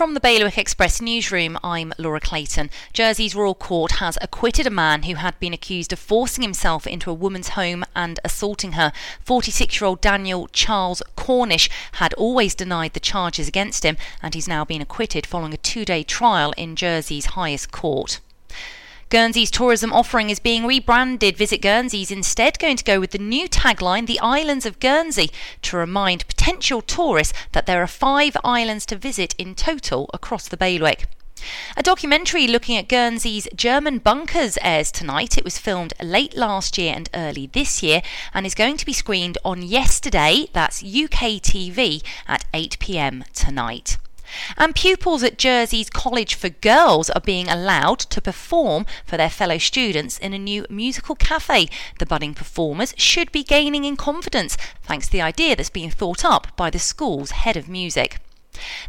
[0.00, 2.70] From the Bailiwick Express newsroom, I'm Laura Clayton.
[2.94, 7.10] Jersey's Royal Court has acquitted a man who had been accused of forcing himself into
[7.10, 8.94] a woman's home and assaulting her.
[9.22, 14.48] 46 year old Daniel Charles Cornish had always denied the charges against him, and he's
[14.48, 18.20] now been acquitted following a two day trial in Jersey's highest court.
[19.10, 21.36] Guernsey's tourism offering is being rebranded.
[21.36, 25.30] Visit Guernsey's instead going to go with the new tagline, The Islands of Guernsey,
[25.62, 30.56] to remind potential tourists that there are five islands to visit in total across the
[30.56, 31.08] Bailiwick.
[31.76, 35.36] A documentary looking at Guernsey's German bunkers airs tonight.
[35.36, 38.02] It was filmed late last year and early this year
[38.32, 43.96] and is going to be screened on yesterday, that's UK TV, at 8 pm tonight.
[44.56, 49.58] And pupils at Jersey's College for Girls are being allowed to perform for their fellow
[49.58, 51.68] students in a new musical cafe.
[51.98, 56.24] The budding performers should be gaining in confidence thanks to the idea that's being thought
[56.24, 58.18] up by the school's head of music.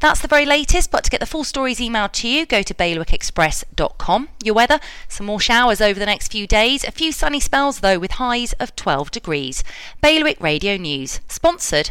[0.00, 2.74] That's the very latest, but to get the full stories emailed to you, go to
[2.74, 4.28] bailiwickexpress.com.
[4.42, 7.98] Your weather, some more showers over the next few days, a few sunny spells though
[7.98, 9.64] with highs of 12 degrees.
[10.00, 11.90] Bailiwick Radio News, sponsored